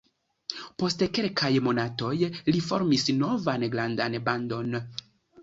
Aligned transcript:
Post 0.83 1.03
kelkaj 1.17 1.51
monatoj 1.67 2.09
li 2.49 2.63
formis 2.71 3.07
novan 3.19 3.69
grandan 3.77 4.19
bandon. 4.33 4.81